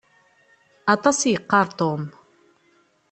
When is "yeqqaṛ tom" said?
1.31-2.01